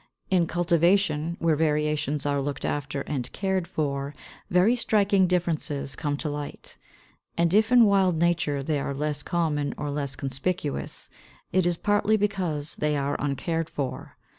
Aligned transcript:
In 0.31 0.47
cultivation, 0.47 1.35
where 1.39 1.55
variations 1.55 2.25
are 2.25 2.41
looked 2.41 2.65
after 2.65 3.01
and 3.01 3.31
cared 3.33 3.67
for, 3.67 4.15
very 4.49 4.75
striking 4.75 5.27
differences 5.27 5.95
come 5.95 6.17
to 6.17 6.27
light; 6.27 6.75
and 7.37 7.53
if 7.53 7.71
in 7.71 7.85
wild 7.85 8.17
nature 8.17 8.63
they 8.63 8.79
are 8.79 8.95
less 8.95 9.21
common 9.21 9.75
or 9.77 9.91
less 9.91 10.15
conspicuous, 10.15 11.11
it 11.51 11.67
is 11.67 11.77
partly 11.77 12.17
because 12.17 12.77
they 12.77 12.97
are 12.97 13.15
uncared 13.21 13.69
for. 13.69 14.17